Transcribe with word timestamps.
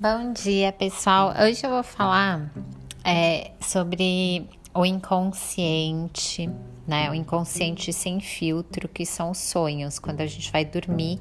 Bom 0.00 0.32
dia, 0.32 0.72
pessoal. 0.72 1.34
Hoje 1.44 1.62
eu 1.62 1.68
vou 1.68 1.82
falar 1.82 2.50
é, 3.04 3.50
sobre 3.60 4.48
o 4.72 4.86
inconsciente, 4.86 6.48
né? 6.88 7.10
O 7.10 7.14
inconsciente 7.14 7.92
sem 7.92 8.18
filtro, 8.18 8.88
que 8.88 9.04
são 9.04 9.32
os 9.32 9.36
sonhos. 9.36 9.98
Quando 9.98 10.22
a 10.22 10.26
gente 10.26 10.50
vai 10.50 10.64
dormir, 10.64 11.18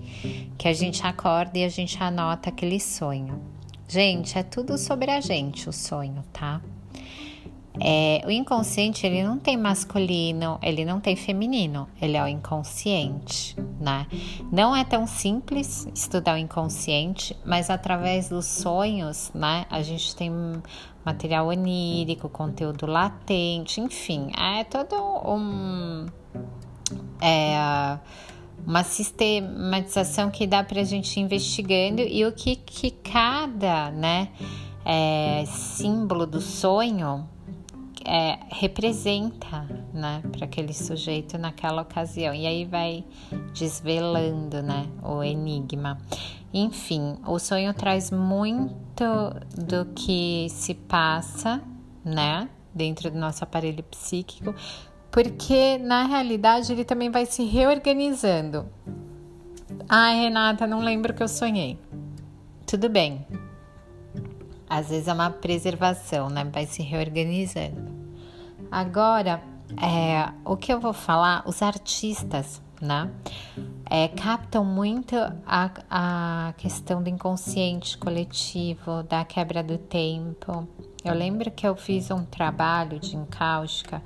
que 0.57 0.65
a 0.65 0.71
gente 0.71 1.05
acorda 1.05 1.57
e 1.57 1.65
a 1.65 1.67
gente 1.67 2.01
anota 2.01 2.47
aquele 2.47 2.79
sonho. 2.79 3.41
Gente, 3.85 4.37
é 4.37 4.43
tudo 4.43 4.77
sobre 4.77 5.11
a 5.11 5.19
gente 5.19 5.67
o 5.67 5.73
sonho, 5.73 6.23
tá? 6.31 6.61
É, 7.81 8.21
o 8.25 8.31
inconsciente 8.31 9.05
ele 9.05 9.23
não 9.23 9.39
tem 9.39 9.55
masculino, 9.55 10.59
ele 10.61 10.83
não 10.83 10.99
tem 10.99 11.15
feminino, 11.15 11.87
ele 12.01 12.17
é 12.17 12.23
o 12.23 12.27
inconsciente, 12.27 13.55
né? 13.79 14.05
Não 14.51 14.75
é 14.75 14.83
tão 14.83 15.07
simples 15.07 15.87
estudar 15.95 16.35
o 16.35 16.37
inconsciente, 16.37 17.35
mas 17.45 17.69
através 17.69 18.27
dos 18.29 18.45
sonhos, 18.45 19.31
né? 19.33 19.65
A 19.69 19.81
gente 19.81 20.13
tem 20.15 20.31
material 21.05 21.47
onírico, 21.47 22.27
conteúdo 22.27 22.85
latente, 22.85 23.79
enfim, 23.79 24.29
é 24.37 24.63
todo 24.65 24.95
um 25.25 26.05
é, 27.21 27.97
uma 28.65 28.83
sistematização 28.83 30.29
que 30.29 30.45
dá 30.45 30.63
para 30.63 30.81
a 30.81 30.83
gente 30.83 31.17
ir 31.17 31.23
investigando 31.23 32.01
e 32.01 32.25
o 32.25 32.33
que, 32.33 32.57
que 32.57 32.91
cada, 32.91 33.89
né? 33.91 34.29
É, 34.85 35.43
símbolo 35.45 36.25
do 36.25 36.41
sonho 36.41 37.27
é, 38.09 38.39
representa 38.49 39.67
né, 39.93 40.23
para 40.31 40.45
aquele 40.45 40.73
sujeito 40.73 41.37
naquela 41.37 41.83
ocasião. 41.83 42.33
E 42.33 42.47
aí 42.47 42.65
vai 42.65 43.05
desvelando 43.53 44.63
né, 44.63 44.87
o 45.03 45.23
enigma. 45.23 45.99
Enfim, 46.51 47.19
o 47.27 47.37
sonho 47.37 47.71
traz 47.71 48.09
muito 48.09 49.03
do 49.55 49.85
que 49.93 50.47
se 50.49 50.73
passa 50.73 51.61
né, 52.03 52.49
dentro 52.73 53.11
do 53.11 53.19
nosso 53.19 53.43
aparelho 53.43 53.83
psíquico, 53.83 54.55
porque 55.11 55.77
na 55.77 56.03
realidade 56.05 56.71
ele 56.71 56.83
também 56.83 57.11
vai 57.11 57.27
se 57.27 57.43
reorganizando. 57.43 58.65
Ai, 59.87 60.21
Renata, 60.21 60.65
não 60.65 60.79
lembro 60.79 61.13
que 61.13 61.21
eu 61.21 61.27
sonhei. 61.27 61.77
Tudo 62.65 62.89
bem, 62.89 63.25
às 64.67 64.89
vezes 64.89 65.07
é 65.07 65.13
uma 65.13 65.29
preservação, 65.29 66.27
né? 66.27 66.43
Vai 66.51 66.65
se 66.65 66.81
reorganizando. 66.81 67.98
Agora, 68.71 69.41
é, 69.81 70.31
o 70.45 70.55
que 70.55 70.71
eu 70.71 70.79
vou 70.79 70.93
falar, 70.93 71.43
os 71.45 71.61
artistas, 71.61 72.61
né? 72.81 73.09
É, 73.89 74.07
captam 74.07 74.63
muito 74.63 75.15
a, 75.45 75.71
a 75.89 76.53
questão 76.57 77.01
do 77.01 77.09
inconsciente 77.09 77.97
coletivo, 77.97 79.03
da 79.03 79.25
quebra 79.25 79.63
do 79.63 79.77
tempo. 79.77 80.67
Eu 81.03 81.13
lembro 81.13 81.49
que 81.49 81.67
eu 81.67 81.75
fiz 81.75 82.11
um 82.11 82.23
trabalho 82.23 82.99
de 82.99 83.15
encáustica 83.15 84.01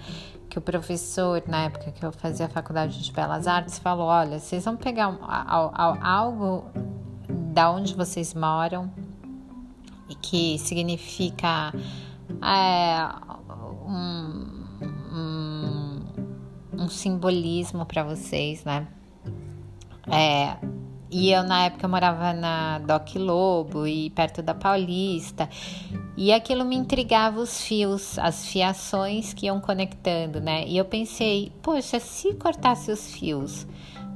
que 0.53 0.59
o 0.59 0.61
professor, 0.61 1.41
na 1.47 1.63
época 1.63 1.91
que 1.91 2.05
eu 2.05 2.11
fazia 2.11 2.45
a 2.45 2.49
faculdade 2.49 3.01
de 3.01 3.11
Belas 3.11 3.47
Artes, 3.47 3.79
falou: 3.79 4.05
olha, 4.05 4.39
vocês 4.39 4.63
vão 4.63 4.77
pegar 4.77 5.09
um, 5.09 5.17
algo 6.01 6.65
da 7.51 7.71
onde 7.71 7.95
vocês 7.95 8.35
moram, 8.35 8.91
e 10.07 10.13
que 10.13 10.59
significa 10.59 11.73
é, 12.41 13.09
um, 13.87 14.52
um, 16.77 16.89
simbolismo 16.89 17.85
para 17.85 18.03
vocês, 18.03 18.63
né? 18.63 18.87
É, 20.11 20.57
e 21.09 21.31
eu, 21.31 21.43
na 21.43 21.65
época, 21.65 21.87
morava 21.87 22.33
na 22.33 22.79
Doc 22.79 23.15
Lobo 23.15 23.85
e 23.85 24.09
perto 24.09 24.41
da 24.41 24.55
Paulista. 24.55 25.47
E 26.17 26.33
aquilo 26.33 26.65
me 26.65 26.75
intrigava 26.75 27.39
os 27.39 27.61
fios, 27.61 28.17
as 28.17 28.47
fiações 28.47 29.33
que 29.33 29.45
iam 29.45 29.59
conectando, 29.61 30.41
né? 30.41 30.65
E 30.67 30.77
eu 30.77 30.85
pensei, 30.85 31.51
poxa, 31.61 31.99
se 31.99 32.33
cortasse 32.33 32.91
os 32.91 33.11
fios, 33.11 33.67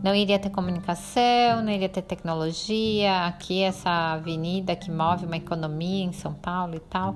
não 0.03 0.13
iria 0.13 0.37
ter 0.37 0.49
comunicação, 0.49 1.63
não 1.63 1.71
iria 1.71 1.89
ter 1.89 2.01
tecnologia. 2.01 3.25
Aqui, 3.25 3.61
essa 3.61 4.13
avenida 4.13 4.75
que 4.75 4.91
move 4.91 5.25
uma 5.25 5.37
economia 5.37 6.05
em 6.05 6.11
São 6.11 6.33
Paulo 6.33 6.75
e 6.75 6.79
tal. 6.79 7.15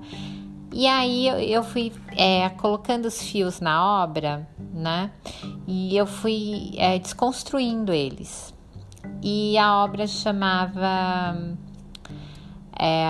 E 0.72 0.88
aí 0.88 1.52
eu 1.52 1.64
fui 1.64 1.92
é, 2.16 2.50
colocando 2.50 3.06
os 3.06 3.22
fios 3.22 3.59
na 3.59 4.04
obra, 4.04 4.48
né? 4.74 5.12
E 5.68 5.96
eu 5.96 6.08
fui 6.08 6.74
é, 6.78 6.98
desconstruindo 6.98 7.92
eles. 7.92 8.54
E 9.22 9.58
a 9.58 9.84
obra 9.84 10.08
chamava 10.08 11.36
é, 12.80 13.06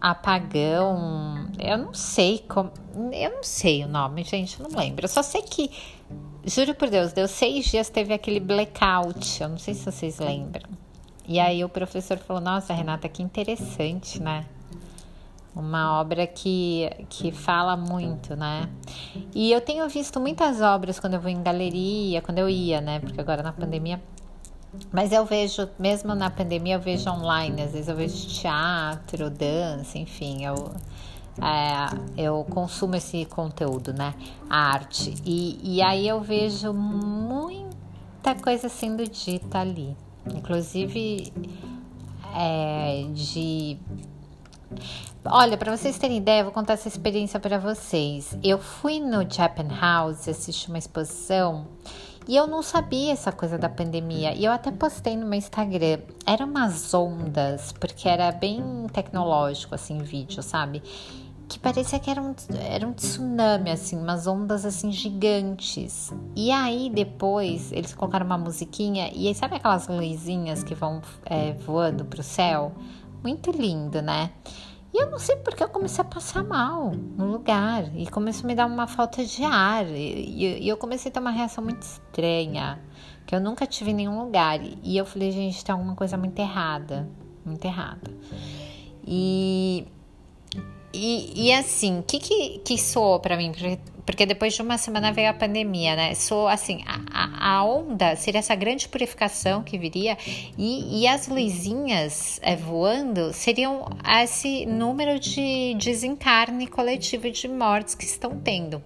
Apagão. 0.00 1.48
Eu 1.58 1.78
não 1.78 1.94
sei 1.94 2.44
como. 2.48 2.72
Eu 3.12 3.30
não 3.30 3.42
sei 3.42 3.84
o 3.84 3.88
nome, 3.88 4.24
gente, 4.24 4.58
eu 4.58 4.68
não 4.68 4.78
lembro. 4.78 5.04
Eu 5.04 5.08
só 5.08 5.22
sei 5.22 5.42
que 5.42 5.70
Juro 6.48 6.76
por 6.76 6.88
Deus, 6.88 7.12
deu 7.12 7.26
seis 7.26 7.66
dias, 7.66 7.88
teve 7.90 8.14
aquele 8.14 8.38
blackout. 8.38 9.42
Eu 9.42 9.48
não 9.48 9.58
sei 9.58 9.74
se 9.74 9.84
vocês 9.84 10.20
lembram. 10.20 10.70
E 11.26 11.40
aí 11.40 11.64
o 11.64 11.68
professor 11.68 12.18
falou: 12.18 12.40
Nossa, 12.40 12.72
Renata, 12.72 13.08
que 13.08 13.20
interessante, 13.20 14.22
né? 14.22 14.46
Uma 15.56 15.98
obra 15.98 16.26
que, 16.26 16.90
que 17.08 17.32
fala 17.32 17.76
muito, 17.76 18.36
né? 18.36 18.68
E 19.34 19.50
eu 19.50 19.60
tenho 19.60 19.88
visto 19.88 20.20
muitas 20.20 20.60
obras 20.60 21.00
quando 21.00 21.14
eu 21.14 21.20
vou 21.20 21.30
em 21.30 21.42
galeria, 21.42 22.20
quando 22.20 22.38
eu 22.38 22.48
ia, 22.48 22.80
né? 22.80 23.00
Porque 23.00 23.18
agora 23.18 23.42
na 23.42 23.52
pandemia. 23.52 24.00
Mas 24.92 25.12
eu 25.12 25.24
vejo, 25.24 25.66
mesmo 25.78 26.14
na 26.14 26.28
pandemia, 26.28 26.74
eu 26.74 26.80
vejo 26.80 27.08
online. 27.08 27.62
Às 27.62 27.72
vezes 27.72 27.88
eu 27.88 27.96
vejo 27.96 28.28
teatro, 28.28 29.30
dança, 29.30 29.96
enfim. 29.96 30.44
Eu 30.44 30.72
é, 31.40 32.22
eu 32.22 32.44
consumo 32.44 32.96
esse 32.96 33.24
conteúdo, 33.26 33.92
né? 33.92 34.14
A 34.48 34.72
arte. 34.72 35.14
E, 35.24 35.76
e 35.76 35.82
aí 35.82 36.08
eu 36.08 36.20
vejo 36.20 36.72
muita 36.72 38.34
coisa 38.42 38.68
sendo 38.68 39.06
dita 39.06 39.58
ali. 39.58 39.96
Inclusive 40.34 41.32
é, 42.34 43.06
de. 43.12 43.78
Olha, 45.28 45.56
para 45.56 45.76
vocês 45.76 45.98
terem 45.98 46.18
ideia, 46.18 46.40
eu 46.40 46.44
vou 46.44 46.52
contar 46.52 46.74
essa 46.74 46.86
experiência 46.86 47.40
para 47.40 47.58
vocês. 47.58 48.36
Eu 48.44 48.58
fui 48.58 49.00
no 49.00 49.28
Japan 49.28 49.68
House 49.80 50.28
assistir 50.28 50.68
uma 50.68 50.78
exposição 50.78 51.66
e 52.28 52.36
eu 52.36 52.46
não 52.46 52.62
sabia 52.62 53.12
essa 53.12 53.32
coisa 53.32 53.58
da 53.58 53.68
pandemia. 53.68 54.32
E 54.34 54.44
eu 54.44 54.52
até 54.52 54.70
postei 54.70 55.16
no 55.16 55.26
meu 55.26 55.38
Instagram. 55.38 55.98
Eram 56.24 56.46
umas 56.46 56.94
ondas, 56.94 57.72
porque 57.72 58.08
era 58.08 58.30
bem 58.30 58.86
tecnológico 58.92 59.74
assim, 59.74 59.98
vídeo, 59.98 60.42
sabe? 60.42 60.82
que 61.48 61.60
parecia 61.60 62.00
que 62.00 62.10
era 62.10 62.20
um, 62.20 62.34
era 62.68 62.86
um 62.86 62.92
tsunami, 62.92 63.70
assim, 63.70 63.96
umas 63.96 64.26
ondas 64.26 64.64
assim 64.64 64.90
gigantes. 64.90 66.12
E 66.34 66.50
aí 66.50 66.90
depois 66.90 67.70
eles 67.70 67.94
colocaram 67.94 68.26
uma 68.26 68.36
musiquinha 68.36 69.10
e 69.14 69.28
aí 69.28 69.34
sabe 69.34 69.56
aquelas 69.56 69.86
luzinhas 69.86 70.64
que 70.64 70.74
vão 70.74 71.00
é, 71.24 71.52
voando 71.52 72.04
pro 72.04 72.22
céu? 72.22 72.72
Muito 73.22 73.52
lindo, 73.52 74.02
né? 74.02 74.30
E 74.94 75.02
eu 75.02 75.10
não 75.10 75.18
sei 75.18 75.36
porque 75.36 75.62
eu 75.62 75.68
comecei 75.68 76.02
a 76.02 76.04
passar 76.04 76.42
mal 76.42 76.90
no 76.92 77.26
lugar 77.26 77.84
e 77.94 78.06
começou 78.06 78.44
a 78.44 78.46
me 78.46 78.54
dar 78.54 78.66
uma 78.66 78.86
falta 78.86 79.24
de 79.24 79.44
ar 79.44 79.86
e, 79.86 80.62
e 80.62 80.68
eu 80.68 80.76
comecei 80.76 81.10
a 81.10 81.12
ter 81.12 81.20
uma 81.20 81.30
reação 81.30 81.62
muito 81.62 81.82
estranha 81.82 82.80
que 83.26 83.34
eu 83.34 83.40
nunca 83.40 83.66
tive 83.66 83.90
em 83.90 83.94
nenhum 83.94 84.22
lugar. 84.22 84.60
E 84.62 84.96
eu 84.96 85.04
falei, 85.04 85.32
gente, 85.32 85.64
tem 85.64 85.72
alguma 85.72 85.94
coisa 85.94 86.16
muito 86.16 86.38
errada, 86.38 87.08
muito 87.44 87.64
errada. 87.64 88.10
E 89.04 89.86
e, 90.98 91.48
e 91.48 91.52
assim, 91.52 91.98
o 91.98 92.02
que, 92.02 92.18
que, 92.18 92.58
que 92.60 92.78
soou 92.78 93.20
para 93.20 93.36
mim? 93.36 93.52
Porque, 93.52 93.78
porque 94.06 94.24
depois 94.24 94.54
de 94.54 94.62
uma 94.62 94.78
semana 94.78 95.12
veio 95.12 95.28
a 95.28 95.34
pandemia, 95.34 95.96
né? 95.96 96.14
Soou 96.14 96.46
assim, 96.46 96.82
a, 96.86 97.56
a 97.58 97.64
onda 97.64 98.14
seria 98.14 98.38
essa 98.38 98.54
grande 98.54 98.88
purificação 98.88 99.64
que 99.64 99.76
viria 99.76 100.16
e, 100.56 101.02
e 101.02 101.08
as 101.08 101.26
luzinhas 101.26 102.38
é, 102.40 102.54
voando 102.54 103.32
seriam 103.32 103.84
esse 104.22 104.64
número 104.64 105.18
de 105.18 105.74
desencarne 105.74 106.68
coletivo 106.68 107.28
de 107.30 107.48
mortes 107.48 107.96
que 107.96 108.04
estão 108.04 108.38
tendo. 108.38 108.80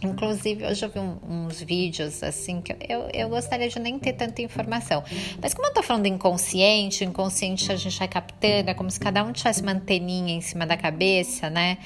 Inclusive, 0.00 0.64
hoje 0.64 0.84
eu 0.84 0.90
vi 0.90 0.98
um, 1.00 1.18
uns 1.28 1.60
vídeos 1.60 2.22
assim 2.22 2.60
que 2.60 2.72
eu, 2.88 3.08
eu 3.12 3.28
gostaria 3.28 3.68
de 3.68 3.78
nem 3.80 3.98
ter 3.98 4.12
tanta 4.12 4.40
informação. 4.40 5.02
Mas 5.42 5.52
como 5.52 5.66
eu 5.66 5.74
tô 5.74 5.82
falando 5.82 6.06
inconsciente, 6.06 7.04
inconsciente 7.04 7.72
a 7.72 7.76
gente 7.76 7.98
vai 7.98 8.06
captando, 8.06 8.70
é 8.70 8.74
como 8.74 8.90
se 8.90 9.00
cada 9.00 9.24
um 9.24 9.32
tivesse 9.32 9.60
uma 9.60 9.72
anteninha 9.72 10.34
em 10.34 10.40
cima 10.40 10.64
da 10.64 10.76
cabeça, 10.76 11.50
né? 11.50 11.78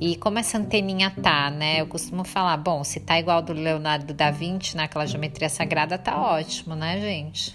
E 0.00 0.16
como 0.16 0.38
essa 0.38 0.58
anteninha 0.58 1.12
tá, 1.22 1.48
né? 1.48 1.80
Eu 1.80 1.86
costumo 1.86 2.24
falar, 2.24 2.56
bom, 2.56 2.82
se 2.82 2.98
tá 2.98 3.20
igual 3.20 3.40
do 3.40 3.52
Leonardo 3.52 4.12
da 4.12 4.32
Vinci 4.32 4.76
naquela 4.76 5.06
geometria 5.06 5.48
sagrada, 5.48 5.96
tá 5.96 6.20
ótimo, 6.20 6.74
né, 6.74 7.00
gente? 7.00 7.54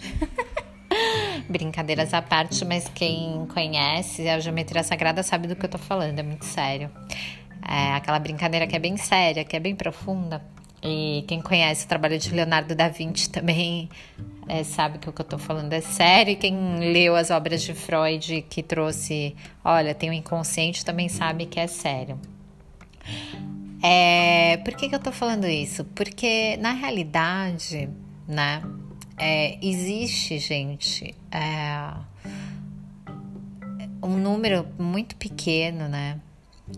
Brincadeiras 1.50 2.14
à 2.14 2.22
parte, 2.22 2.64
mas 2.64 2.88
quem 2.88 3.46
conhece 3.54 4.30
a 4.30 4.40
geometria 4.40 4.82
sagrada 4.82 5.22
sabe 5.24 5.48
do 5.48 5.56
que 5.58 5.66
eu 5.66 5.70
tô 5.70 5.78
falando, 5.78 6.18
é 6.18 6.24
muito 6.24 6.46
sério. 6.46 6.90
É 7.68 7.94
aquela 7.94 8.20
brincadeira 8.20 8.68
que 8.68 8.76
é 8.76 8.80
bem 8.80 8.96
séria, 8.98 9.44
que 9.44 9.56
é 9.56 9.60
bem 9.60 9.76
profunda. 9.76 10.42
E 10.84 11.24
quem 11.28 11.42
conhece 11.42 11.86
o 11.86 11.88
trabalho 11.88 12.20
de 12.20 12.30
Leonardo 12.30 12.76
da 12.76 12.88
Vinci 12.88 13.30
também 13.30 13.90
é, 14.48 14.64
sabe 14.64 15.00
que 15.00 15.10
o 15.10 15.14
que 15.14 15.22
eu 15.22 15.26
tô 15.26 15.38
falando 15.40 15.74
é 15.74 15.82
sério. 15.82 16.34
E 16.34 16.36
quem 16.36 16.78
leu 16.94 17.16
as 17.16 17.32
obras 17.32 17.64
de 17.64 17.74
Freud 17.74 18.46
que 18.50 18.62
trouxe, 18.62 19.36
olha, 19.64 19.96
tem 19.96 20.10
o 20.12 20.14
inconsciente, 20.14 20.86
também 20.86 21.10
sabe 21.10 21.48
que 21.48 21.60
é 21.60 21.66
sério. 21.66 22.20
É, 23.82 24.58
por 24.58 24.76
que, 24.76 24.90
que 24.90 24.96
eu 24.96 25.00
tô 25.00 25.12
falando 25.12 25.48
isso? 25.48 25.84
Porque 25.86 26.58
na 26.58 26.72
realidade, 26.72 27.90
né, 28.28 28.62
é, 29.18 29.58
existe, 29.66 30.38
gente, 30.38 31.16
é, 31.32 31.94
um 34.04 34.18
número 34.18 34.68
muito 34.78 35.16
pequeno, 35.16 35.88
né? 35.88 36.20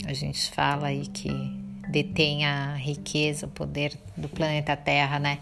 A 0.05 0.13
gente 0.13 0.51
fala 0.51 0.87
aí 0.87 1.07
que 1.07 1.29
detém 1.89 2.45
a 2.45 2.75
riqueza, 2.75 3.45
o 3.45 3.49
poder 3.49 3.97
do 4.15 4.27
planeta 4.27 4.75
Terra, 4.75 5.19
né? 5.19 5.39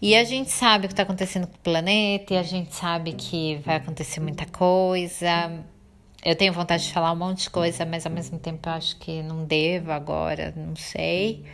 E 0.00 0.14
a 0.14 0.24
gente 0.24 0.50
sabe 0.50 0.86
o 0.86 0.88
que 0.88 0.92
está 0.92 1.02
acontecendo 1.02 1.46
com 1.46 1.54
o 1.54 1.60
planeta, 1.60 2.34
e 2.34 2.36
a 2.36 2.42
gente 2.42 2.74
sabe 2.74 3.12
que 3.12 3.56
vai 3.64 3.76
acontecer 3.76 4.20
muita 4.20 4.46
coisa. 4.46 5.64
Eu 6.24 6.34
tenho 6.34 6.52
vontade 6.52 6.84
de 6.84 6.92
falar 6.92 7.12
um 7.12 7.16
monte 7.16 7.42
de 7.42 7.50
coisa, 7.50 7.84
mas 7.84 8.04
ao 8.04 8.12
mesmo 8.12 8.38
tempo 8.38 8.68
eu 8.68 8.72
acho 8.72 8.96
que 8.96 9.22
não 9.22 9.44
devo 9.44 9.92
agora, 9.92 10.52
não 10.56 10.76
sei. 10.76 11.44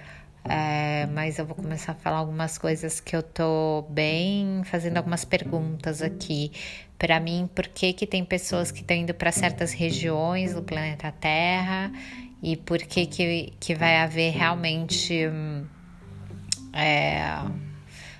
É, 0.48 1.06
mas 1.06 1.38
eu 1.38 1.46
vou 1.46 1.54
começar 1.54 1.92
a 1.92 1.94
falar 1.94 2.16
algumas 2.16 2.58
coisas 2.58 2.98
que 2.98 3.14
eu 3.14 3.22
tô 3.22 3.84
bem 3.88 4.62
fazendo 4.64 4.96
algumas 4.96 5.24
perguntas 5.24 6.02
aqui 6.02 6.50
para 7.02 7.18
mim, 7.18 7.50
por 7.52 7.66
que 7.66 7.92
que 7.92 8.06
tem 8.06 8.24
pessoas 8.24 8.70
que 8.70 8.80
estão 8.80 8.96
indo 8.96 9.12
para 9.12 9.32
certas 9.32 9.72
regiões 9.72 10.54
do 10.54 10.62
planeta 10.62 11.10
Terra? 11.10 11.90
E 12.40 12.56
por 12.56 12.78
que 12.78 13.06
que, 13.06 13.52
que 13.58 13.74
vai 13.74 13.96
haver 13.96 14.32
realmente 14.32 15.28
é, 16.72 17.24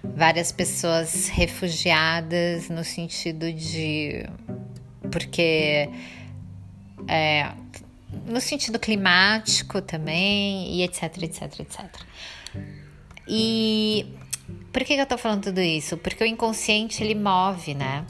várias 0.02 0.50
pessoas 0.50 1.28
refugiadas 1.28 2.68
no 2.68 2.82
sentido 2.82 3.52
de 3.52 4.26
porque 5.12 5.88
é, 7.06 7.52
no 8.26 8.40
sentido 8.40 8.78
climático 8.78 9.80
também 9.80 10.74
e 10.74 10.82
etc, 10.82 11.22
etc, 11.22 11.60
etc. 11.60 11.84
E 13.26 14.06
por 14.72 14.84
que, 14.84 14.94
que 14.94 15.00
eu 15.00 15.06
tô 15.06 15.18
falando 15.18 15.44
tudo 15.44 15.60
isso? 15.60 15.96
Porque 15.96 16.24
o 16.24 16.26
inconsciente 16.26 17.02
ele 17.02 17.14
move, 17.14 17.74
né? 17.74 18.04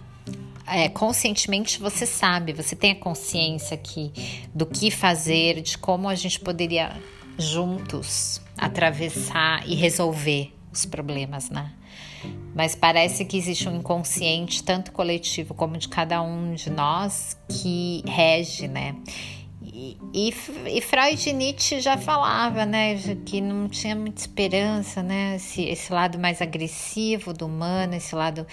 É, 0.67 0.89
conscientemente 0.89 1.81
você 1.81 2.07
sabe, 2.07 2.53
você 2.53 2.77
tem 2.77 2.93
a 2.93 2.97
consciência 2.97 3.75
aqui 3.75 4.13
do 4.55 4.65
que 4.65 4.91
fazer, 4.91 5.61
de 5.61 5.77
como 5.77 6.09
a 6.09 6.15
gente 6.15 6.39
poderia 6.39 6.97
juntos 7.37 8.41
atravessar 8.57 9.69
e 9.69 9.75
resolver 9.75 10.53
os 10.73 10.85
problemas, 10.85 11.51
né? 11.51 11.73
Mas 12.55 12.75
parece 12.75 13.25
que 13.25 13.37
existe 13.37 13.69
um 13.69 13.77
inconsciente, 13.77 14.63
tanto 14.63 14.93
coletivo 14.93 15.53
como 15.55 15.77
de 15.77 15.89
cada 15.89 16.23
um 16.23 16.55
de 16.55 16.71
nós, 16.71 17.37
que 17.49 18.03
rege, 18.07 18.69
né? 18.69 18.95
E, 20.15 20.33
e, 20.69 20.81
Freud 20.81 21.29
e 21.29 21.33
Nietzsche 21.33 21.81
já 21.81 21.99
falava, 21.99 22.65
né, 22.65 22.95
que 23.27 23.41
não 23.41 23.69
tinha 23.69 23.97
muita 23.97 24.21
esperança, 24.21 25.03
né, 25.03 25.35
esse, 25.35 25.65
esse 25.65 25.93
lado 25.93 26.21
mais 26.21 26.41
agressivo 26.41 27.33
do 27.33 27.47
humano, 27.47 27.97
esse 27.97 28.15
lado 28.15 28.47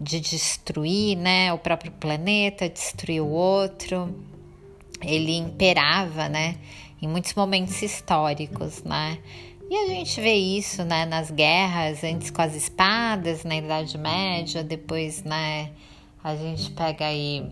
de 0.00 0.18
destruir, 0.18 1.16
né, 1.16 1.52
o 1.52 1.58
próprio 1.58 1.92
planeta, 1.92 2.68
destruir 2.68 3.22
o 3.22 3.28
outro, 3.28 4.12
ele 5.00 5.36
imperava, 5.36 6.28
né, 6.28 6.56
em 7.00 7.06
muitos 7.06 7.32
momentos 7.34 7.80
históricos, 7.80 8.82
né, 8.82 9.18
e 9.70 9.76
a 9.76 9.86
gente 9.86 10.20
vê 10.20 10.34
isso, 10.34 10.82
né, 10.82 11.06
nas 11.06 11.30
guerras, 11.30 12.02
antes 12.02 12.28
com 12.30 12.42
as 12.42 12.56
espadas, 12.56 13.44
na 13.44 13.54
Idade 13.54 13.96
Média, 13.96 14.64
depois, 14.64 15.22
né, 15.22 15.70
a 16.24 16.34
gente 16.34 16.72
pega 16.72 17.06
aí 17.06 17.46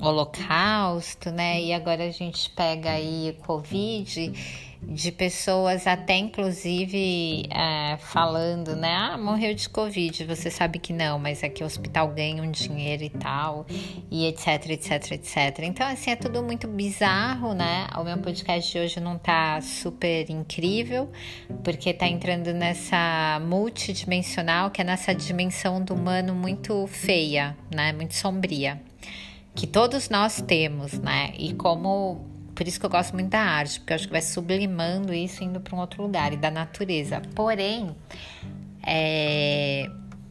Holocausto, 0.00 1.30
né, 1.30 1.60
e 1.60 1.72
agora 1.72 2.04
a 2.04 2.10
gente 2.10 2.50
pega 2.50 2.90
aí 2.90 3.36
Covid 3.46 4.32
de 4.82 5.12
pessoas 5.12 5.86
até 5.86 6.16
inclusive 6.16 7.46
é, 7.50 7.96
falando, 7.98 8.74
né? 8.74 8.92
Ah, 8.94 9.18
morreu 9.18 9.54
de 9.54 9.68
Covid, 9.68 10.24
você 10.24 10.50
sabe 10.50 10.78
que 10.78 10.92
não, 10.92 11.18
mas 11.18 11.42
é 11.42 11.48
que 11.48 11.62
o 11.62 11.66
hospital 11.66 12.08
ganha 12.08 12.42
um 12.42 12.50
dinheiro 12.50 13.04
e 13.04 13.10
tal, 13.10 13.66
e 14.10 14.26
etc, 14.26 14.70
etc, 14.70 15.12
etc. 15.12 15.58
Então, 15.62 15.86
assim, 15.86 16.10
é 16.10 16.16
tudo 16.16 16.42
muito 16.42 16.66
bizarro, 16.66 17.52
né? 17.52 17.88
O 17.98 18.04
meu 18.04 18.18
podcast 18.18 18.72
de 18.72 18.78
hoje 18.78 19.00
não 19.00 19.18
tá 19.18 19.60
super 19.60 20.30
incrível, 20.30 21.10
porque 21.62 21.92
tá 21.92 22.06
entrando 22.06 22.52
nessa 22.52 23.40
multidimensional, 23.44 24.70
que 24.70 24.80
é 24.80 24.84
nessa 24.84 25.14
dimensão 25.14 25.82
do 25.82 25.94
humano 25.94 26.34
muito 26.34 26.86
feia, 26.86 27.56
né? 27.74 27.92
Muito 27.92 28.14
sombria. 28.14 28.89
Que 29.60 29.66
todos 29.66 30.08
nós 30.08 30.40
temos, 30.40 30.94
né? 31.00 31.34
E 31.36 31.52
como 31.52 32.24
por 32.54 32.66
isso 32.66 32.80
que 32.80 32.86
eu 32.86 32.90
gosto 32.90 33.12
muito 33.12 33.28
da 33.28 33.42
arte, 33.42 33.78
porque 33.78 33.92
eu 33.92 33.94
acho 33.96 34.06
que 34.06 34.12
vai 34.12 34.22
sublimando 34.22 35.12
isso 35.12 35.44
indo 35.44 35.60
para 35.60 35.76
um 35.76 35.78
outro 35.80 36.02
lugar 36.02 36.32
e 36.32 36.38
da 36.38 36.50
natureza. 36.50 37.20
Porém, 37.34 37.94
é, 38.86 39.86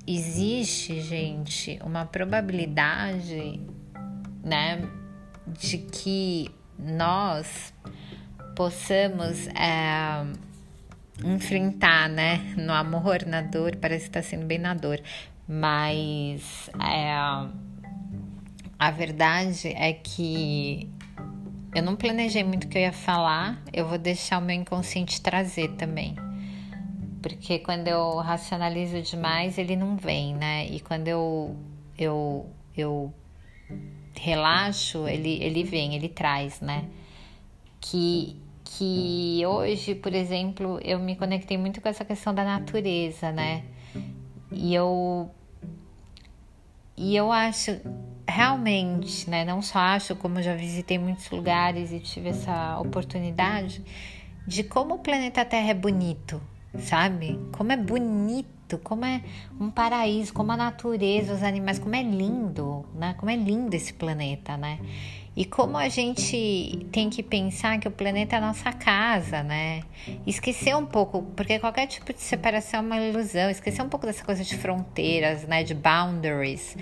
existe, 0.08 1.00
gente, 1.02 1.80
uma 1.86 2.06
probabilidade, 2.06 3.62
né, 4.44 4.81
de 5.46 5.78
que 5.78 6.50
nós 6.80 7.72
possamos 8.56 9.46
é, 9.50 10.26
enfrentar, 11.24 12.10
né, 12.10 12.56
no 12.58 12.74
amor, 12.74 13.28
na 13.28 13.44
dor, 13.44 13.76
parece 13.76 14.06
que 14.06 14.18
está 14.18 14.24
sendo 14.24 14.48
bem 14.48 14.58
na 14.58 14.74
dor, 14.74 15.00
mas 15.48 16.68
é, 16.80 17.69
a 18.80 18.92
verdade 18.92 19.68
é 19.76 19.92
que 19.92 20.90
eu 21.76 21.84
não 21.84 21.98
planejei 21.98 22.44
muito 22.44 22.64
o 22.64 22.68
que 22.70 22.78
eu 22.78 22.81
ia 22.84 22.94
falar, 22.94 23.62
eu 23.74 23.86
vou 23.86 23.98
deixar 23.98 24.40
o 24.40 24.42
meu 24.42 24.56
inconsciente 24.56 25.22
trazer 25.22 25.76
também. 25.76 26.16
Porque 27.22 27.60
quando 27.60 27.90
eu 27.90 28.16
racionalizo 28.18 29.02
demais, 29.02 29.58
ele 29.58 29.76
não 29.76 29.98
vem, 29.98 30.34
né? 30.34 30.66
E 30.68 30.80
quando 30.80 31.10
eu 31.10 31.56
eu 31.98 32.50
eu 32.78 33.14
relaxo, 34.16 35.06
ele 35.08 35.44
ele 35.44 35.64
vem, 35.64 35.96
ele 35.96 36.08
traz, 36.08 36.62
né? 36.62 36.86
Que 37.81 38.42
que 38.64 39.44
hoje, 39.46 39.96
por 39.96 40.14
exemplo, 40.14 40.80
eu 40.84 41.00
me 41.00 41.16
conectei 41.16 41.58
muito 41.58 41.81
com 41.81 41.90
essa 41.90 42.06
questão 42.06 42.34
da 42.34 42.46
natureza, 42.46 43.31
né? 43.31 43.66
E 44.52 44.74
eu 44.74 45.30
e 46.95 47.16
eu 47.16 47.31
acho 47.31 47.71
realmente, 48.30 49.30
né, 49.30 49.44
não 49.44 49.62
só 49.62 49.80
acho, 49.80 50.16
como 50.16 50.42
já 50.42 50.56
visitei 50.56 50.98
muitos 50.98 51.30
lugares 51.30 51.92
e 51.92 52.00
tive 52.00 52.30
essa 52.30 52.80
oportunidade 52.80 53.83
de 54.48 54.64
como 54.64 54.95
o 54.95 55.00
planeta 55.00 55.45
Terra 55.45 55.69
é 55.69 55.74
bonito, 55.74 56.42
sabe? 56.80 57.40
Como 57.52 57.71
é 57.71 57.78
bonito, 57.78 58.78
como 58.83 59.06
é 59.06 59.21
um 59.59 59.69
paraíso, 59.69 60.33
como 60.33 60.52
a 60.52 60.57
natureza, 60.57 61.33
os 61.33 61.44
animais, 61.44 61.78
como 61.78 61.95
é 61.95 62.02
lindo, 62.02 62.86
né? 62.95 63.14
Como 63.18 63.30
é 63.30 63.36
lindo 63.36 63.76
esse 63.76 63.94
planeta, 63.94 64.57
né? 64.57 64.80
E 65.36 65.45
como 65.45 65.78
a 65.78 65.88
gente 65.88 66.88
tem 66.92 67.09
que 67.09 67.21
pensar 67.21 67.80
que 67.80 67.88
o 67.88 67.92
planeta 67.92 68.36
é 68.36 68.40
a 68.40 68.42
nossa 68.42 68.74
casa, 68.74 69.44
né? 69.44 69.83
Esquecer 70.26 70.76
um 70.76 70.86
pouco, 70.86 71.24
porque 71.36 71.59
qualquer 71.59 71.88
tipo 71.88 72.12
de 72.12 72.21
separação 72.21 72.80
é 72.80 72.83
uma 72.83 72.98
ilusão, 72.98 73.50
esquecer 73.50 73.81
um 73.81 73.90
pouco 73.90 74.06
dessa 74.06 74.24
coisa 74.24 74.44
de 74.44 74.57
fronteiras, 74.57 75.44
né? 75.44 75.64
De 75.64 75.74
boundaries 75.74 76.76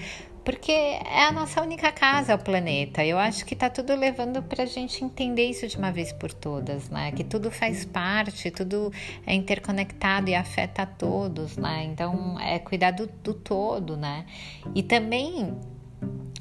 porque 0.48 0.72
é 0.72 1.26
a 1.26 1.32
nossa 1.34 1.62
única 1.62 1.92
casa, 1.92 2.34
o 2.34 2.40
planeta. 2.40 3.04
Eu 3.04 3.20
acho 3.20 3.46
que 3.46 3.54
tá 3.54 3.70
tudo 3.70 3.94
levando 3.94 4.42
para 4.42 4.64
a 4.64 4.66
gente 4.66 5.04
entender 5.04 5.50
isso 5.50 5.68
de 5.68 5.76
uma 5.76 5.92
vez 5.92 6.14
por 6.14 6.32
todas, 6.32 6.90
né? 6.90 7.12
Que 7.12 7.22
tudo 7.22 7.52
faz 7.52 7.84
parte, 7.84 8.50
tudo 8.50 8.90
é 9.26 9.34
interconectado 9.34 10.30
e 10.30 10.36
afeta 10.36 10.84
a 10.84 10.86
todos, 10.86 11.58
né? 11.58 11.84
Então 11.84 12.40
é 12.40 12.60
cuidar 12.60 12.92
do, 12.92 13.08
do 13.22 13.34
todo, 13.34 13.98
né? 13.98 14.26
E 14.74 14.82
também 14.82 15.54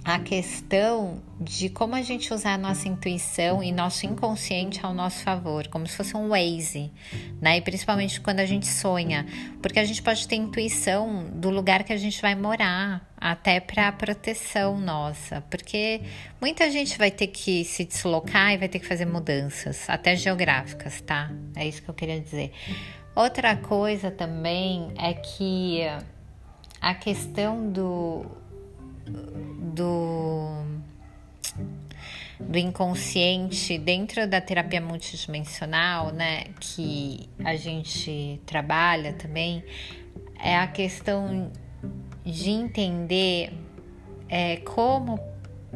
a 0.06 0.20
questão 0.20 1.20
de 1.40 1.68
como 1.68 1.96
a 1.96 2.00
gente 2.00 2.32
usar 2.32 2.54
a 2.54 2.58
nossa 2.58 2.86
intuição 2.86 3.60
e 3.60 3.72
nosso 3.72 4.06
inconsciente 4.06 4.78
ao 4.86 4.94
nosso 4.94 5.18
favor, 5.24 5.66
como 5.66 5.84
se 5.84 5.96
fosse 5.96 6.16
um 6.16 6.28
Waze, 6.28 6.92
né? 7.40 7.56
E 7.56 7.60
principalmente 7.60 8.20
quando 8.20 8.38
a 8.38 8.46
gente 8.46 8.68
sonha, 8.68 9.26
porque 9.60 9.80
a 9.80 9.84
gente 9.84 10.00
pode 10.00 10.28
ter 10.28 10.36
intuição 10.36 11.28
do 11.32 11.50
lugar 11.50 11.82
que 11.82 11.92
a 11.92 11.96
gente 11.96 12.22
vai 12.22 12.36
morar, 12.36 13.04
até 13.16 13.58
para 13.58 13.90
proteção 13.90 14.78
nossa, 14.78 15.40
porque 15.50 16.00
muita 16.40 16.70
gente 16.70 16.96
vai 16.96 17.10
ter 17.10 17.26
que 17.26 17.64
se 17.64 17.84
deslocar 17.84 18.52
e 18.52 18.58
vai 18.58 18.68
ter 18.68 18.78
que 18.78 18.86
fazer 18.86 19.06
mudanças, 19.06 19.90
até 19.90 20.14
geográficas, 20.14 21.00
tá? 21.00 21.32
É 21.56 21.66
isso 21.66 21.82
que 21.82 21.88
eu 21.88 21.94
queria 21.94 22.20
dizer. 22.20 22.52
Outra 23.12 23.56
coisa 23.56 24.08
também 24.08 24.92
é 24.96 25.14
que 25.14 25.80
a 26.80 26.94
questão 26.94 27.72
do 27.72 28.45
do, 29.06 30.64
do 32.40 32.58
inconsciente 32.58 33.78
dentro 33.78 34.26
da 34.26 34.40
terapia 34.40 34.80
multidimensional, 34.80 36.12
né, 36.12 36.44
que 36.60 37.28
a 37.44 37.56
gente 37.56 38.40
trabalha 38.46 39.12
também, 39.12 39.62
é 40.42 40.56
a 40.56 40.66
questão 40.66 41.50
de 42.24 42.50
entender 42.50 43.52
é, 44.28 44.56
como 44.56 45.18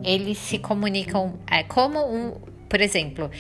eles 0.03 0.39
se 0.39 0.59
comunicam, 0.59 1.39
é, 1.47 1.63
como 1.63 2.01
um, 2.01 2.33
por 2.69 2.81
exemplo, 2.81 3.31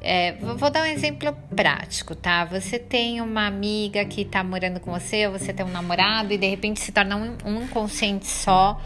é, 0.00 0.32
vou 0.32 0.70
dar 0.70 0.82
um 0.82 0.86
exemplo 0.86 1.32
prático, 1.54 2.14
tá? 2.14 2.44
Você 2.46 2.78
tem 2.78 3.20
uma 3.20 3.46
amiga 3.46 4.04
que 4.04 4.24
tá 4.24 4.42
morando 4.42 4.80
com 4.80 4.90
você, 4.90 5.26
ou 5.26 5.32
você 5.38 5.52
tem 5.52 5.64
um 5.64 5.70
namorado 5.70 6.32
e 6.32 6.38
de 6.38 6.48
repente 6.48 6.80
se 6.80 6.90
torna 6.90 7.16
um, 7.16 7.36
um 7.44 7.62
inconsciente 7.62 8.26
só 8.26 8.80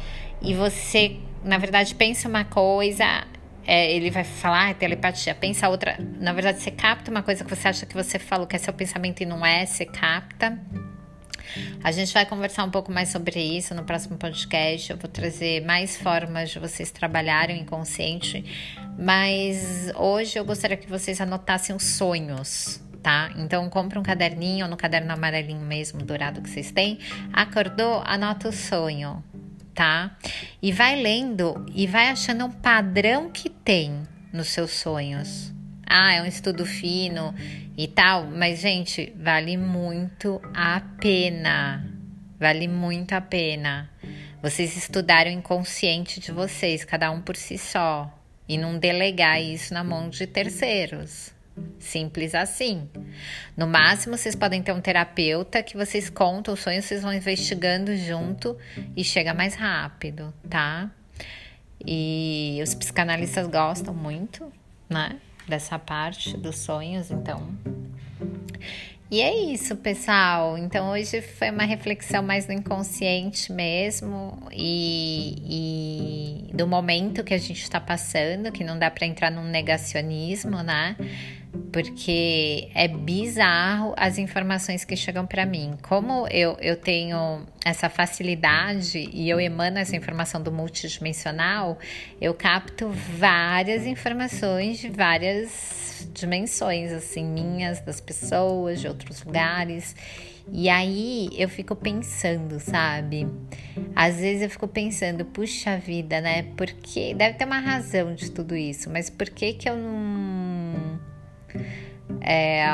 e 0.45 0.55
você, 0.55 1.17
na 1.43 1.59
verdade, 1.59 1.95
pensa 1.95 2.29
uma 2.29 2.45
coisa, 2.45 3.27
é, 3.67 3.91
ele 3.93 4.11
vai 4.11 4.25
falar 4.25 4.71
ah, 4.71 4.75
telepatia, 4.75 5.35
pensa 5.35 5.69
outra. 5.69 5.97
Na 6.21 6.33
verdade, 6.33 6.61
você 6.61 6.71
capta 6.71 7.11
uma 7.11 7.23
coisa 7.23 7.45
que 7.45 7.55
você 7.55 7.69
acha 7.69 7.87
que 7.87 7.95
você 7.95 8.19
falou 8.19 8.47
que 8.47 8.55
é 8.55 8.59
seu 8.59 8.73
pensamento 8.73 9.23
e 9.23 9.27
não 9.27 9.45
é, 9.45 9.65
você 9.65 9.87
capta. 9.87 10.59
A 11.83 11.93
gente 11.93 12.13
vai 12.13 12.27
conversar 12.27 12.65
um 12.65 12.71
pouco 12.71 12.91
mais 12.91 13.11
sobre 13.11 13.41
isso 13.41 13.75
no 13.75 13.85
próximo 13.85 14.17
podcast. 14.17 14.91
Eu 14.91 14.97
vou 14.97 15.09
trazer 15.09 15.65
mais 15.65 15.97
formas 15.97 16.51
de 16.51 16.59
vocês 16.59 16.91
trabalharem 16.91 17.59
o 17.59 17.63
inconsciente, 17.63 18.45
mas 18.99 19.93
hoje 19.95 20.39
eu 20.39 20.45
gostaria 20.45 20.77
que 20.77 20.89
vocês 20.89 21.21
anotassem 21.21 21.75
os 21.75 21.85
sonhos, 21.85 22.83
tá? 23.03 23.31
Então 23.37 23.69
compra 23.71 23.99
um 23.99 24.03
caderninho, 24.03 24.65
ou 24.65 24.71
no 24.71 24.77
caderno 24.77 25.13
amarelinho 25.13 25.61
mesmo, 25.61 26.03
dourado 26.03 26.43
que 26.43 26.51
vocês 26.51 26.71
têm. 26.73 26.99
Acordou, 27.33 28.03
anota 28.05 28.49
o 28.49 28.53
sonho, 28.53 29.23
tá? 29.75 30.17
E 30.63 30.73
vai 30.73 31.01
lendo 31.01 31.67
e 31.75 31.87
vai 31.87 32.09
achando 32.09 32.45
um 32.45 32.51
padrão 32.51 33.31
que 33.31 33.51
tem 33.51 34.03
nos 34.33 34.49
seus 34.49 34.71
sonhos. 34.71 35.53
Ah, 35.87 36.15
é 36.15 36.23
um 36.23 36.27
estudo 36.27 36.65
fino 36.65 37.35
e 37.77 37.89
tal, 37.89 38.27
mas 38.27 38.61
gente, 38.61 39.13
vale 39.17 39.57
muito 39.57 40.41
a 40.55 40.81
pena. 41.01 41.85
Vale 42.39 42.69
muito 42.69 43.13
a 43.13 43.21
pena. 43.21 43.91
Vocês 44.43 44.77
estudarem 44.77 45.37
o 45.37 45.39
inconsciente 45.39 46.21
de 46.21 46.31
vocês, 46.31 46.85
cada 46.85 47.11
um 47.11 47.21
por 47.21 47.37
si 47.37 47.57
só, 47.57 48.13
e 48.49 48.59
não 48.59 48.79
delegar 48.79 49.43
isso 49.43 49.73
na 49.73 49.83
mão 49.83 50.09
de 50.09 50.27
terceiros. 50.27 51.34
Simples 51.79 52.35
assim. 52.35 52.89
No 53.57 53.67
máximo, 53.67 54.17
vocês 54.17 54.35
podem 54.35 54.63
ter 54.63 54.73
um 54.73 54.81
terapeuta 54.81 55.63
que 55.63 55.77
vocês 55.77 56.11
contam 56.11 56.55
o 56.55 56.57
sonho, 56.57 56.83
vocês 56.83 57.03
vão 57.03 57.13
investigando 57.13 57.97
junto 57.97 58.57
e 58.97 59.05
chega 59.05 59.35
mais 59.35 59.55
rápido, 59.55 60.33
tá? 60.49 60.91
E 61.87 62.59
os 62.63 62.75
psicanalistas 62.75 63.47
gostam 63.47 63.95
muito, 63.95 64.51
né? 64.89 65.19
Dessa 65.47 65.79
parte 65.79 66.37
dos 66.37 66.59
sonhos, 66.59 67.11
então. 67.11 67.55
E 69.11 69.21
é 69.21 69.53
isso, 69.53 69.77
pessoal. 69.77 70.57
Então 70.57 70.91
hoje 70.91 71.21
foi 71.21 71.51
uma 71.51 71.65
reflexão 71.65 72.23
mais 72.23 72.47
do 72.47 72.53
inconsciente 72.53 73.53
mesmo 73.53 74.49
e, 74.51 76.49
e 76.49 76.53
do 76.53 76.67
momento 76.67 77.23
que 77.23 77.35
a 77.35 77.39
gente 77.39 77.63
está 77.63 77.79
passando, 77.79 78.51
que 78.51 78.65
não 78.65 78.79
dá 78.79 78.91
para 78.91 79.07
entrar 79.07 79.31
num 79.31 79.45
negacionismo, 79.45 80.63
né? 80.63 80.97
Porque 81.73 82.69
é 82.75 82.89
bizarro 82.89 83.95
as 83.97 84.19
informações 84.19 84.85
que 84.85 84.97
chegam 84.97 85.27
para 85.27 85.47
mim. 85.47 85.77
Como 85.83 86.27
eu, 86.29 86.57
eu 86.61 86.77
tenho 86.77 87.47
essa 87.65 87.89
facilidade 87.89 89.09
e 89.13 89.29
eu 89.29 89.41
emano 89.41 89.79
essa 89.79 89.97
informação 89.97 90.43
do 90.43 90.53
multidimensional, 90.53 91.79
eu 92.21 92.35
capto 92.35 92.91
várias 92.91 93.87
informações 93.87 94.79
de 94.79 94.89
várias 94.89 96.09
dimensões, 96.13 96.93
assim, 96.93 97.25
minhas, 97.25 97.81
das 97.81 98.01
pessoas, 98.01 98.81
de 98.81 98.89
outros 98.89 99.23
lugares. 99.25 99.97
E 100.53 100.69
aí 100.69 101.31
eu 101.39 101.49
fico 101.49 101.75
pensando, 101.75 102.61
sabe? 102.61 103.27
Às 103.97 104.17
vezes 104.17 104.43
eu 104.43 104.51
fico 104.51 104.69
pensando, 104.69 105.25
puxa 105.25 105.79
vida, 105.79 106.21
né? 106.21 106.43
Porque 106.57 107.15
deve 107.15 107.39
ter 107.39 107.47
uma 107.47 107.61
razão 107.61 108.15
de 108.15 108.31
tudo 108.31 108.55
isso, 108.55 108.91
mas 108.91 109.09
por 109.09 109.31
que 109.31 109.55
que 109.55 109.69
eu 109.69 109.77
não 109.77 110.34
é. 112.25 112.67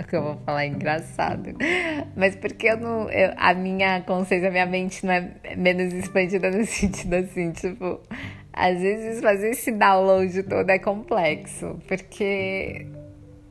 O 0.00 0.04
que 0.08 0.16
eu 0.16 0.22
vou 0.22 0.36
falar 0.44 0.64
é 0.64 0.66
engraçado. 0.66 1.54
Mas 2.16 2.34
porque 2.36 2.68
eu 2.68 2.76
não. 2.76 3.08
Eu, 3.10 3.32
a 3.36 3.54
minha 3.54 4.00
consciência, 4.02 4.48
a 4.48 4.52
minha 4.52 4.66
mente 4.66 5.06
não 5.06 5.12
é 5.12 5.30
menos 5.56 5.92
expandida 5.92 6.50
no 6.52 6.64
sentido 6.66 7.14
assim, 7.14 7.52
tipo. 7.52 8.00
Às 8.52 8.80
vezes 8.80 9.22
fazer 9.22 9.50
esse 9.50 9.72
download 9.72 10.42
todo 10.42 10.68
é 10.68 10.78
complexo, 10.78 11.80
porque 11.88 12.86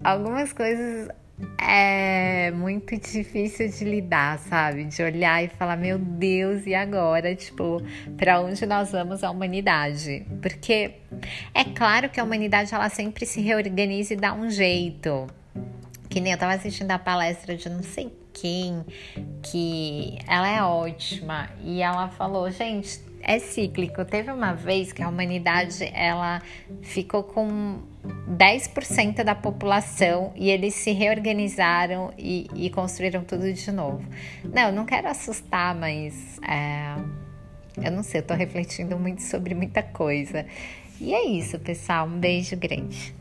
algumas 0.03 0.53
coisas 0.53 1.09
é 1.57 2.51
muito 2.51 2.97
difícil 2.97 3.69
de 3.69 3.85
lidar, 3.85 4.39
sabe? 4.39 4.85
De 4.85 5.01
olhar 5.01 5.43
e 5.43 5.47
falar, 5.47 5.77
meu 5.77 5.97
Deus, 5.97 6.65
e 6.65 6.73
agora? 6.73 7.35
Tipo, 7.35 7.81
para 8.17 8.41
onde 8.41 8.65
nós 8.65 8.91
vamos 8.91 9.23
a 9.23 9.31
humanidade? 9.31 10.25
Porque 10.41 10.95
é 11.53 11.63
claro 11.63 12.09
que 12.09 12.19
a 12.19 12.23
humanidade 12.23 12.73
ela 12.73 12.89
sempre 12.89 13.25
se 13.25 13.41
reorganiza 13.41 14.13
e 14.13 14.17
dá 14.17 14.33
um 14.33 14.49
jeito. 14.49 15.27
Que 16.09 16.19
nem 16.19 16.33
eu 16.33 16.37
tava 16.37 16.53
assistindo 16.53 16.91
a 16.91 16.99
palestra 16.99 17.55
de 17.55 17.69
não 17.69 17.83
sei 17.83 18.11
quem, 18.33 18.83
que 19.41 20.17
ela 20.27 20.47
é 20.47 20.61
ótima 20.63 21.49
e 21.63 21.81
ela 21.81 22.09
falou, 22.09 22.49
gente, 22.49 22.99
é 23.23 23.39
cíclico. 23.39 24.03
Teve 24.05 24.31
uma 24.31 24.53
vez 24.53 24.91
que 24.91 25.01
a 25.01 25.09
humanidade 25.09 25.83
ela 25.93 26.41
ficou 26.81 27.23
com 27.23 27.79
10% 28.29 29.23
da 29.23 29.35
população 29.35 30.33
e 30.35 30.49
eles 30.49 30.73
se 30.75 30.91
reorganizaram 30.91 32.13
e, 32.17 32.47
e, 32.55 32.69
construíram 32.69 33.23
tudo 33.23 33.51
de 33.51 33.71
novo. 33.71 34.03
Não, 34.43 34.71
não 34.71 34.85
quero 34.85 35.07
assustar, 35.07 35.75
mas 35.75 36.39
é, 36.47 36.95
eu 37.83 37.91
não 37.91 38.03
sei, 38.03 38.21
eu 38.21 38.25
tô 38.25 38.33
refletindo 38.33 38.97
muito 38.97 39.21
sobre 39.21 39.53
muita 39.53 39.83
coisa. 39.83 40.45
E 40.99 41.13
é 41.13 41.25
isso, 41.25 41.57
pessoal. 41.59 42.07
Um 42.07 42.19
beijo 42.19 42.55
grande. 42.55 43.13